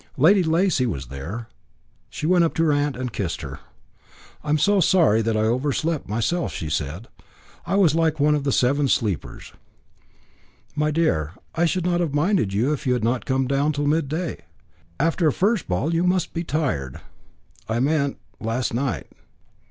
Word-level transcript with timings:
Lady 0.17 0.41
Lacy 0.41 0.87
was 0.87 1.09
there. 1.09 1.47
She 2.09 2.25
went 2.25 2.43
up 2.43 2.55
to 2.55 2.63
her 2.63 2.71
aunt 2.73 2.95
and 2.97 3.13
kissed 3.13 3.41
her. 3.41 3.59
"I 4.43 4.49
am 4.49 4.57
so 4.57 4.79
sorry 4.79 5.21
that 5.21 5.37
I 5.37 5.41
overslept 5.41 6.09
myself," 6.09 6.51
she 6.53 6.71
said. 6.71 7.07
"I 7.67 7.75
was 7.75 7.93
like 7.93 8.19
one 8.19 8.33
of 8.33 8.43
the 8.43 8.51
Seven 8.51 8.87
Sleepers." 8.87 9.53
"My 10.75 10.89
dear, 10.89 11.33
I 11.53 11.65
should 11.65 11.85
not 11.85 11.99
have 11.99 12.15
minded 12.15 12.51
if 12.51 12.87
you 12.87 12.93
had 12.93 13.03
not 13.03 13.27
come 13.27 13.45
down 13.45 13.73
till 13.73 13.85
midday. 13.85 14.39
After 14.99 15.27
a 15.27 15.31
first 15.31 15.67
ball 15.67 15.93
you 15.93 16.03
must 16.03 16.33
be 16.33 16.43
tired." 16.43 16.99
"I 17.69 17.79
meant 17.79 18.17
last 18.39 18.73
night." 18.73 19.05